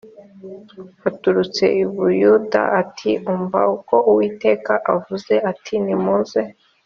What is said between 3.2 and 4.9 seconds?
umva uko uwiteka